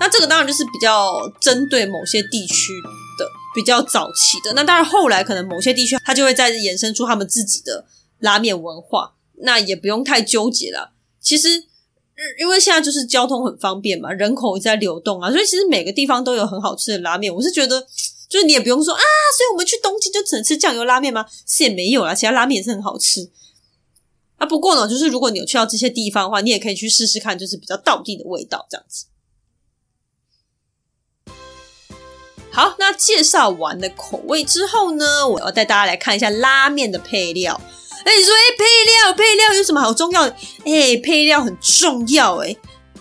[0.00, 2.72] 那这个当然就是比较针对某些地区
[3.18, 4.52] 的比较早期的。
[4.54, 7.84] 那当然后来可能某些地区它就会再衍生出他们自己的
[8.18, 10.92] 拉面文化，那也不用太纠结了。
[11.20, 11.64] 其实，
[12.40, 17.32] 因为现在就是交通很方便嘛，人口在流动啊，所以其实每个地方都有很好吃的拉面。
[17.34, 17.86] 我是觉得，
[18.28, 19.00] 就是你也不用说啊，
[19.36, 21.26] 所以我们去东京就只能吃酱油拉面吗？
[21.46, 23.30] 是也没有啦，其他拉面也是很好吃。
[24.42, 29.06] 啊，不过呢，就是如果你有去到这些地方的话，你也可以去试试看，就是比较道地的味道这样子。
[32.50, 37.60] 好，那介绍完了口味之后呢，我要带大家来看一下拉面的配料。
[38.04, 40.34] 哎，你说，哎，配料，配料有什么好重要的？
[40.64, 42.38] 哎，配料很重要。
[42.38, 42.56] 哎，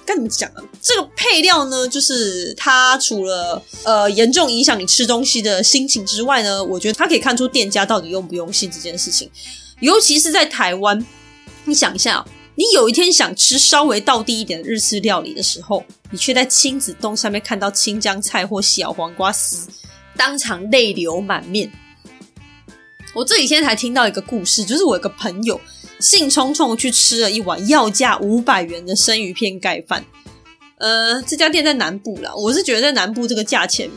[0.05, 0.61] 该怎么讲啊？
[0.79, 9.27] 这个配料呢，就是它除了呃严重影响你吃东西的心情之外呢，我觉得它可以看出店家到底用不用心这件事情，
[9.79, 11.03] 尤其是在台湾。
[11.65, 19.69] 你想一下哦，你有一天想吃稍微道地一点的日式料理的时候，你却在亲子洞上面看到青江菜或小黄瓜丝，
[20.17, 21.71] 当场泪流满面。
[23.13, 25.59] 我这几天才听到一个故事，就是我有个朋友
[25.99, 30.05] 兴冲冲去吃了一碗要价五百元的生鱼片盖饭。
[30.77, 33.89] 呃，这家店在南部啦，我是觉得在南部这个价钱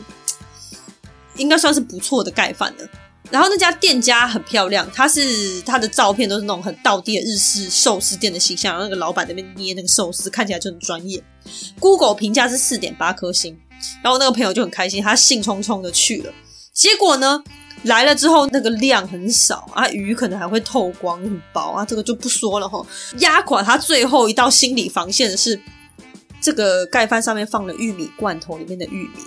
[1.35, 2.87] 应该算是不错的盖饭了。
[3.31, 11.21] 然后那家店家很漂亮，他是他的照片都是那种很倒地的日式寿司店的形象，然后那个老板那边捏那个寿司，看起来就很专业。
[11.79, 13.57] Google 评价是四点八颗星，
[14.03, 16.31] 然后那个朋友就很开心，他兴冲冲的去了。
[16.71, 17.43] 结果呢，
[17.83, 22.85] 来了之后那个量很少啊，鱼可能还会透光很薄啊，这个就不说了哈。
[23.17, 25.59] 压垮他最后一道心理防线的是，
[26.39, 29.23] 这个盖饭上面放了玉米罐头里面的玉米。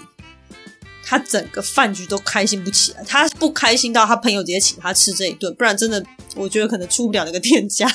[1.09, 6.05] 他整个饭局都开心不起来，他不开心到他朋友直接请他吃这一顿，不然真的
[6.37, 7.91] 我觉得可能出不了那个店家。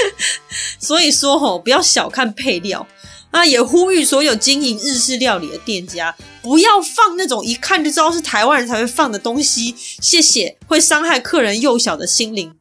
[0.80, 2.86] 所以说吼，不要小看配料
[3.30, 3.44] 啊！
[3.44, 12.54] 也呼吁所有经营日式料理的店家，不要放那种一看就知道是台湾人才会放的东西，谢谢，会伤害客人幼小的心灵。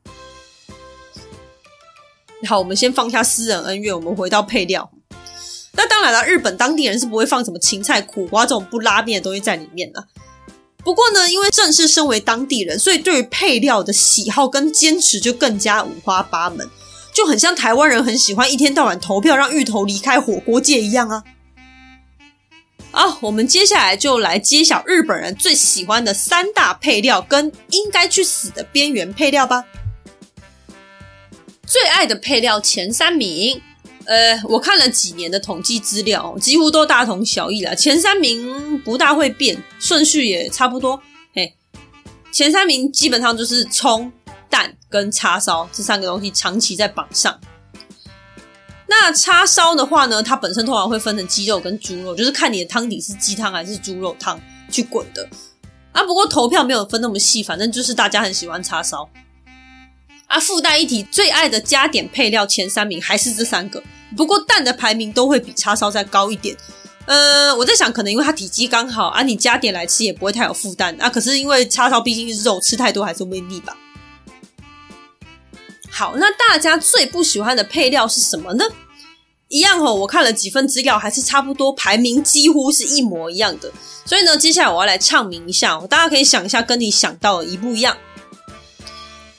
[2.45, 4.91] 好，我们先放下私人恩怨，我们回到配料。
[5.75, 10.07] 那当然了，日本当地人是不会放什么芹菜、苦瓜这种不拉面的东西在里面的。
[10.83, 16.69] 不过呢，因为正是身为当地人，所以对于配料的喜好跟坚持就更加五花八门，
[17.13, 21.23] 就很像台湾人很喜欢一天到晚投票让芋头离开火锅界一样啊。
[22.91, 29.65] 好，我们接下来就来揭晓日本人最喜欢的三大配料跟应该去死的边缘配料吧。
[31.65, 33.61] 最爱的配料前三名。
[34.05, 37.75] 呃，我看了几年的统计资料，几乎都大同小异了。
[37.75, 41.01] 前三名不大会变，顺序也差不多。
[41.33, 41.55] 嘿，
[42.31, 44.11] 前三名基本上就是葱、
[44.49, 47.39] 蛋跟叉烧这三个东西长期在榜上。
[48.87, 54.41] 那那叉烧的话呢，它本身通常会分成鸡肉跟猪肉，就是看你的汤底是鸡汤还是猪肉汤
[54.71, 55.29] 去滚的。
[55.91, 59.07] 啊，不过投票没有分那么细，反正就是大家很喜欢叉烧。
[60.25, 63.83] 啊，附带一提，最爱的加点配料前三名还是这三个，
[64.15, 66.55] 不过蛋的排名都会比叉烧再高一点。
[67.05, 71.09] 呃，我在想，可能因为它体积刚好啊，你加点来吃也不会太有负担啊。
[71.09, 73.77] 可是因为叉烧毕竟是肉，吃太多还是会腻吧。
[75.91, 78.65] 好，那大家最不喜欢的配料是什么呢？
[79.49, 83.71] 一样哦，我看了几份资料，还是差不多，排名几乎是一模一样的。
[84.03, 87.95] 所以呢，接下来我要来唱名一下哦，大家可以想一下，跟你想到的一不一样？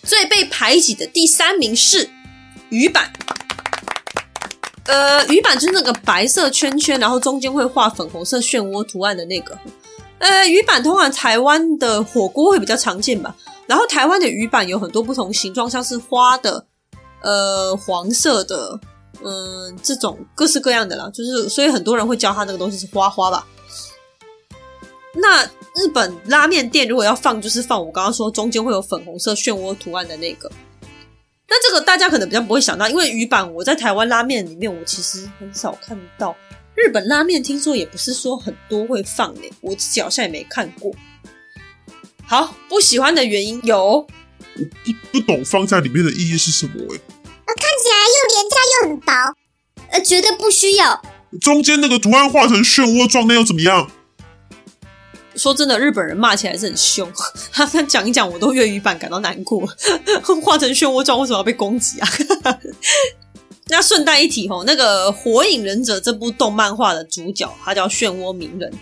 [0.04, 2.08] 最被排挤的第三名是
[2.68, 3.12] 鱼板。
[4.86, 9.56] 呃，鱼板就是那个白色圈圈，然后中间会画粉红色漩涡图案的那个。
[10.18, 13.36] 呃，鱼板通常台湾的火锅会比较常见吧。
[13.66, 16.64] 然后台湾的鱼板有很多不同形状，像是花的、
[17.20, 18.78] 呃黄色的，
[19.24, 21.10] 嗯、这种各式各样的啦。
[21.12, 23.46] 就是所以很多人会叫它那个东西是花花吧。
[25.14, 25.44] 那
[25.74, 30.50] 日本拉面店如果要放，就是放我刚刚说中间会有粉红色漩涡图案的那个。
[31.48, 36.36] 那这个大家可能比较不会想到，因为鱼板我在台湾拉面里面我其实很少看到，
[36.74, 40.92] 日本拉面听说也不是说很多会放诶，我自己好像也没看过。
[42.26, 44.06] 好，不喜欢的原因有，我
[44.84, 47.00] 不不懂放在里面的意义是什么诶？
[47.46, 49.12] 呃，看起来又廉价又很薄，
[49.92, 51.00] 呃，觉得不需要。
[51.40, 53.88] 中间那个图案画成漩涡状，那又怎么样？
[55.36, 57.10] 说真的，日本人骂起来是很凶。
[57.52, 59.60] 他讲一讲，我都粤语版感到难过。
[60.42, 62.08] 画成漩涡状，为什么要被攻击啊？
[63.68, 68.72] 那顺带一提吼，那个《火影忍者》这部动漫画的主角，他叫漩涡鸣人。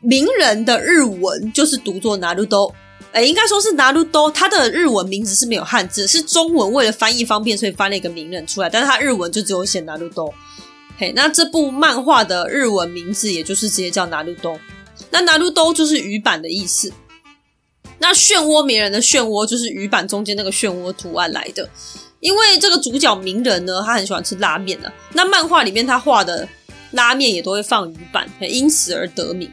[0.00, 2.72] 鸣人的日文就是读作 Naruto，
[3.12, 4.30] 哎，应该说是 Naruto。
[4.30, 8.68] 他的日文名字是没有汉字，是中文为了翻译方便，所以翻了一个鸣人出来。
[8.68, 10.32] 但是他日文就只有写 Naruto。
[10.96, 14.58] 嘿，那这部漫画的日文名字也就是直接叫 Naruto。
[15.38, 16.92] 路兜就是鱼板的意思，
[17.98, 21.68] 那漩涡鸣人的漩涡就是鱼板中间那个漩涡图案来的。
[22.20, 26.48] 因为这个主角鸣人呢，他很喜欢吃拉面的，那漫画里面他画的
[26.92, 29.50] 拉面也都会放鱼板，因此而得名。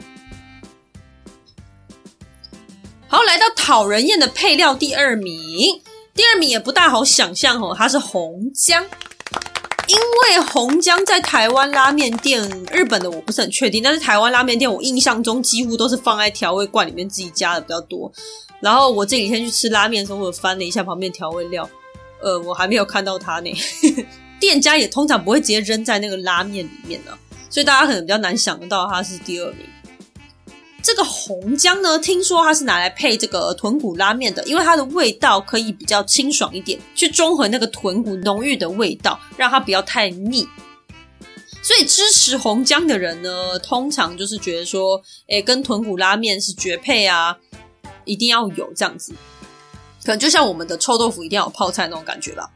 [3.09, 5.81] 好，来到讨人厌的配料第二名，
[6.15, 8.85] 第二名也不大好想象哦，它是红姜。
[9.91, 18.09] 因为红姜在台湾拉面店，日本的我不是很确定，但是台湾拉面店我印象中几乎都是放在调味罐里面自己加的比较多。
[18.61, 21.69] 然后我这几天去吃拉面的时候，我翻了一下旁边调味料，
[22.21, 23.51] 呃，我还没有看到它呢。
[24.39, 27.11] 店家也通常不会直接扔在那个拉面里面的，
[27.49, 29.65] 所以大家可能比较难想得到它是第二名。
[30.83, 40.47] 这个红姜呢，听说它是拿来配这个豚骨拉面的，因为它的味道可以比较清爽一点，去中和那个豚骨浓郁的味道，让它不要太腻。
[41.61, 47.37] 所以支持红姜的人呢，通常就是觉得说，诶，跟豚骨拉面是绝配啊，
[48.03, 49.13] 一定要有这样子。
[50.03, 52.49] 可能就像我们的臭豆腐一定要有泡菜那种感觉吧。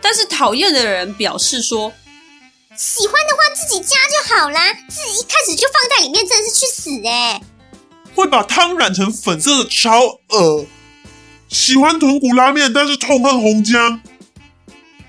[0.00, 1.92] 但是讨厌的人表示说。
[2.76, 7.40] 喜欢的话自己加就好啦，自己一开始就放在里面，真的是去死哎！
[8.14, 10.66] 会把汤染成粉色的超恶。
[11.48, 14.00] 喜欢豚骨拉面，但是痛恨红姜。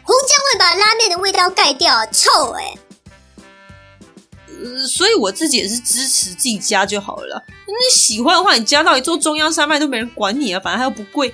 [0.04, 2.76] 红姜会把拉面的味道盖掉，臭哎！
[4.48, 7.46] 呃，所以我自己也是支持自己加就好了。
[7.66, 11.34] 你喜欢的话，你加到一座中央山脉都没人管你啊，反正它又不贵。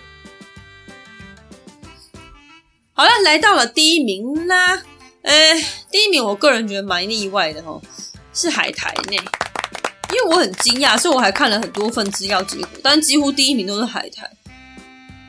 [2.93, 4.83] 好了，来到了第一名啦。
[5.21, 5.33] 呃，
[5.91, 7.81] 第一名我个人觉得蛮意外的齁，
[8.33, 14.29] 是海苔呢，因为我很惊讶，所以我还看了很多份资料结果，但几乎第一名都是海苔。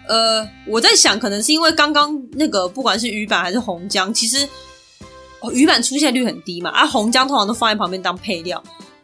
[0.08, 4.48] 呃，我在想，可能是因为刚刚那个不管是鱼板还是红姜，其实
[5.52, 8.62] 鱼板出现率很低嘛，啊、红姜通常都放在旁边当配料。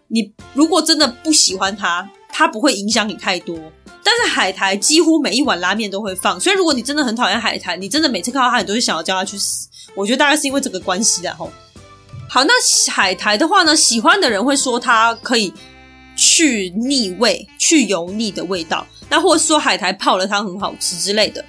[0.09, 3.59] 你如果真的不喜欢它，它不会影响你太多。
[4.05, 9.69] 但是海苔几乎每一碗拉面都会放，所以如果你真的很讨厌海苔，你真的每次看到它，你都会想要叫它去死。
[9.97, 11.51] 我觉得大概是因为这个关系的吼。
[12.29, 12.53] 好，那
[12.93, 15.53] 海苔的话呢，喜欢的人会说它可以
[16.17, 21.45] 去腻味、去油腻的味道，那或者是说海苔泡了它很好吃之类的。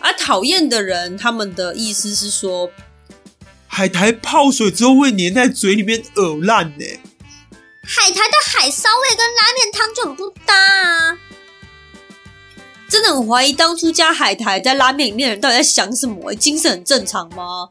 [0.00, 2.68] 而讨厌的人，他们的意思是说，
[3.68, 6.84] 海苔泡水之后会粘在嘴里面恶烂呢。
[7.84, 11.18] 海苔的海骚味跟拉面汤就很不搭啊。
[12.92, 16.34] 真的很怀疑当初加海苔在拉面里面的人到底在想什么？
[16.34, 17.70] 精神很正常吗？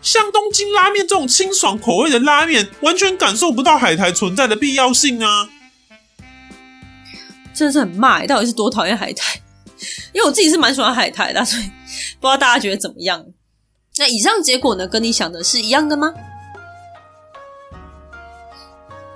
[0.00, 5.50] 像东京拉面这种清爽口味的拉面，完全感受不到海苔存在的必要性啊！
[7.54, 9.42] 真的是很骂，到底是多讨厌海苔？
[10.14, 11.64] 因为我自己是蛮喜欢海苔的，所以
[12.18, 13.26] 不知道大家觉得怎么样？
[13.98, 16.14] 那以上结果呢，跟你想的是一样的吗？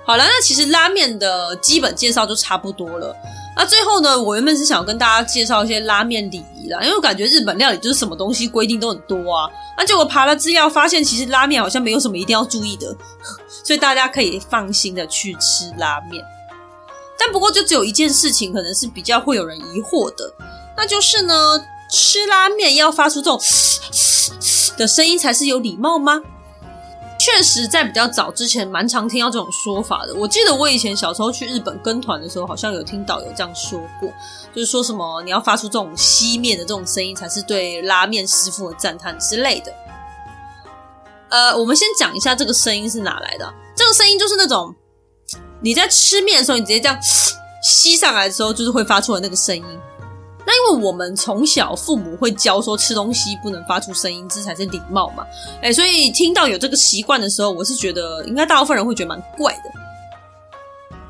[0.05, 3.15] 好了，那其实拉面的基本介绍就差不多了。
[3.55, 9.49] 那最后呢，我原本是想跟大家介绍一些拉面礼仪啦，因为我感觉日本料理就是什么东西规定都很多啊。
[9.77, 12.95] 那结果爬了资料，发现其实拉面好像没有什么一定要注意的，
[13.63, 16.23] 所以大家可以放心的去吃拉面。
[17.19, 20.33] 但不过就只有一件事情，可能是比较会有人疑惑的，
[20.75, 26.21] 那就是呢，吃拉面要发出这种嘶嘶嘶的声音才是有礼貌吗？
[27.23, 30.15] 确实，在比较早之前，蛮常听到这种说法的。
[30.15, 34.11] 我记得我以前小时候去日本跟团的时候，好像有听导游这样说过，
[34.55, 39.71] 就是说什么你要发出这种吸面的这种声音，才是对拉面师傅的赞叹之类的。
[41.29, 43.53] 呃，我们先讲一下这个声音是哪来的。
[43.75, 44.73] 这个声音就是那种
[45.61, 46.97] 你在吃面的时候，你直接这样
[47.63, 49.63] 吸上来的时候，就是会发出的那个声音。
[50.45, 55.25] 那因为我们从小父母会教说吃东西不能发出声音，这才是礼貌嘛。
[55.61, 59.71] 哎，所以听到有这个习惯的时候，我是觉得应该大部分人会觉得蛮怪的。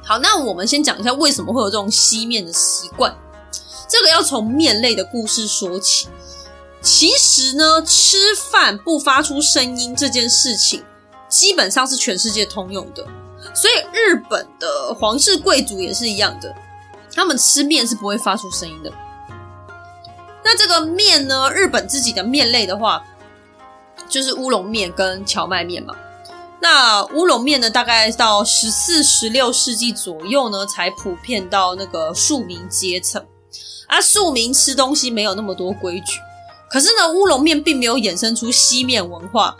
[0.04, 3.16] 好，那我们先讲一下为什么会有这种吸面的习惯。
[3.88, 6.08] 这个要从面类的故事说起。
[6.82, 8.18] 其实呢，吃
[8.50, 10.84] 饭不发出声音这件事情，
[11.30, 13.06] 基本上是全世界通用的。
[13.54, 16.54] 所以日本的皇室贵族也是一样的，
[17.14, 18.92] 他们吃面是不会发出声音的。
[20.44, 21.50] 那这个面呢？
[21.52, 23.04] 日本自己的面类的话，
[24.10, 25.96] 就是乌龙面跟蕎麦面嘛。
[26.60, 33.26] 那乌龙面呢，大概到十四、十六世纪左右呢，才普遍到那个庶民阶层。
[33.88, 36.20] 啊，庶民吃东西没有那么多规矩。
[36.70, 39.58] 可是呢，乌龙面并没有衍生出西面文化。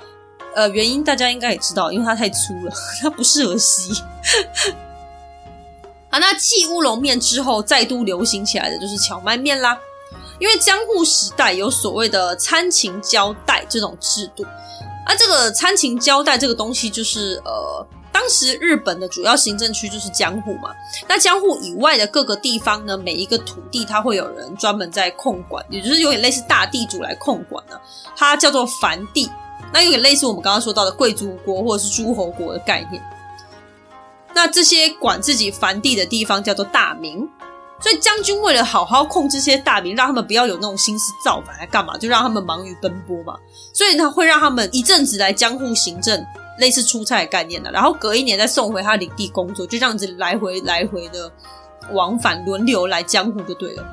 [0.54, 2.72] 呃，原因大家应该也知道，因为它太粗了，
[3.02, 3.94] 它不适合吸。
[6.12, 9.78] 好，那继乌龙面之后，再度流行起来的就是蕎麦面啦。
[10.42, 14.44] 因为江户时代有所谓的参勤交代这种制度，
[15.06, 20.74] 啊这个参勤交代这个东西就是呃，当时日本的主要行政区就是江户嘛。
[21.08, 27.82] 那江户以外的各个地方呢，每一个土地它会有人专门在控管，也就是有点类似大地主来控管呢、啊。
[28.18, 29.30] 它叫做藩地，
[29.72, 33.00] 那有点类似我们刚刚说到的贵族国或者是诸侯国的概念。
[34.34, 37.30] 那这些管自己藩地的地方叫做大名。
[37.82, 43.36] 所以将军为了好好控制这些大名，让他们不要有那种心思造反来干嘛，就让他们忙于奔波嘛。
[43.74, 46.24] 所以呢会让他们一阵子来江户行政，
[46.60, 51.32] 类似出差的概念的，然后隔一年再送回他领地工作，就这样子来回来回的
[51.92, 53.84] 往返轮流来江户就对了。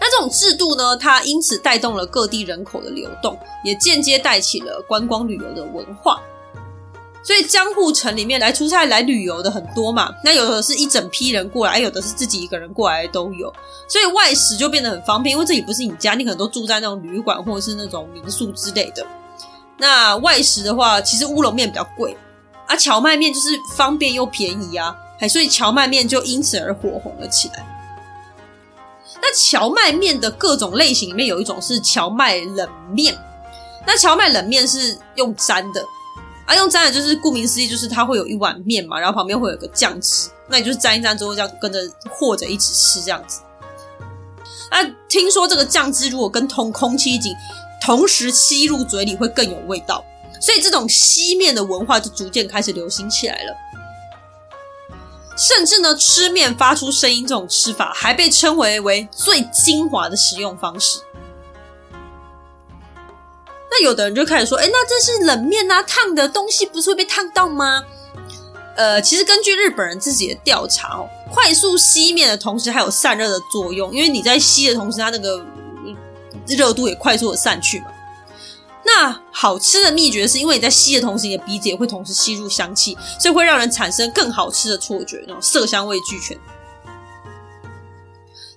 [0.00, 6.18] 那这种制度呢，它因此带动了各地人口的流动，也间接带起了观光旅游的文化。
[7.22, 13.52] 所以江户城里面来出差、来旅游的很多嘛，那有的是一整批人过来，有的是自己一个人过来都有，
[13.86, 19.06] 所以外食就变得很方便，因为这里不是你家，你可能都住在那种旅馆或者是那种民宿之类的。
[19.76, 22.16] 那外食的话，其实乌龙面比较贵，
[22.66, 27.66] 啊，荞麦面就是方便又便宜啊，还所以荞麦面就因此而火红了起来。
[29.22, 33.14] 那荞麦面的各种类型里面有一种是荞麦冷面，
[33.86, 35.84] 那荞麦冷面是用粘的。
[36.50, 41.78] 啊，用沾的就是顾名思义，就是它会有一碗面嘛，然后旁边会有个酱汁，那你就是沾一沾之后，这样跟着
[42.10, 43.42] 和着一起吃这样子。
[44.70, 47.32] 啊，听说这个酱汁如果跟同空气一起
[47.80, 50.04] 同时吸入嘴里，会更有味道，
[50.40, 53.54] 所以这种吸面的文化就逐渐开始流行起来了。
[55.36, 60.98] 甚至呢，吃面发出声音这种吃法，还被称为为最精华的食用方式。
[63.70, 67.84] 那有的人就开始说，哎，那这是冷面啊，烫的东西不是会被烫到吗？
[68.76, 75.44] 呃，其实根据日本人自己的调查哦，快速吸面的同时还有散热的作用，因为你在吸的同时，它那个
[76.46, 77.86] 热度也快速的散去嘛。
[78.84, 86.36] 那好吃的秘诀是因为你在吸的同时，你的鼻子也会同时吸入香气，所以会让人产生更好吃的错觉，那种色香味俱全。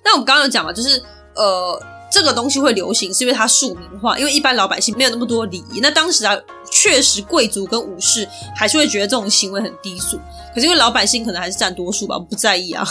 [0.02, 1.00] 那我们刚刚有讲嘛，就是
[1.36, 1.80] 呃。
[2.14, 5.80] 这个东西会流行，是因为它庶民化，因为一般老百姓没有那么多礼仪。
[5.80, 6.32] 那当时啊，
[6.70, 10.16] 确实贵族跟武士还是会觉得这种行为很低俗。
[10.54, 12.84] 可是因为老百姓可能还是占多数吧，我不在意啊。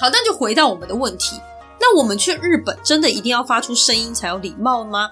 [0.00, 1.40] 好，那就回到我们的问题，
[1.80, 5.08] 那我们去日本真的一定要发出声音才有礼貌吗？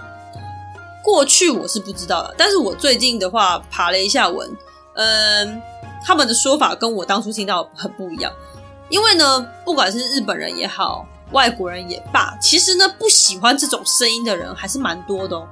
[1.04, 4.50] 过去我是不知道的，但是我最近的话爬了一下文，
[4.96, 5.62] 嗯，
[6.04, 8.32] 他们的说法跟我当初听到很不一样。
[8.88, 11.06] 因为呢，不管是日本人也好。
[11.32, 15.48] 外国人也罢，其实呢，不喜欢这种声音的人还是蛮多的哦。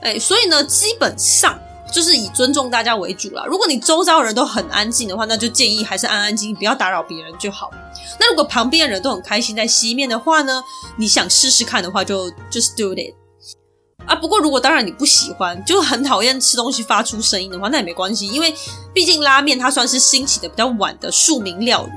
[0.00, 1.58] 哎，所以呢，基本上
[1.92, 3.44] 就是以尊重大家为主啦。
[3.46, 7.70] 如果你周遭的人都很安静的话，那就建议还是安安静静，不要打扰别人就好。
[8.20, 10.62] 那如果旁边的人都很开心在吸面的话呢，
[10.96, 13.14] 你想试试看的话就，就 just do it。
[14.06, 14.14] 啊。
[14.14, 18.54] 不过如果当然你不喜欢，就很讨厌吃东西发出声音的话，那也没关系，因为
[18.94, 21.92] 毕竟拉面它算是兴起的比较晚的庶民料理，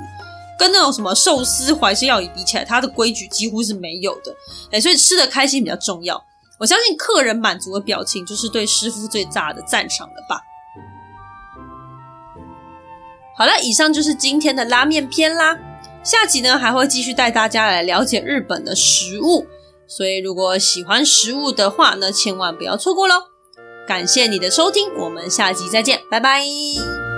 [0.62, 4.32] 跟那种什么寿司怀石料理比起来，它的规矩几乎是没有的。
[4.72, 6.24] 哎，所以吃的开心比较重要。
[6.59, 10.39] 我相信客人满足的表情，就是对师傅最大的赞赏了吧。
[13.36, 15.57] 好了，以上就是今天的拉面篇啦。
[16.03, 19.47] 下集呢，还会继续带大家来了解日本的食物，
[19.88, 23.16] 所以如果喜欢食物的话呢，千万不要错过喽。
[23.88, 27.11] 感谢你的收听，我们下集再见，拜拜。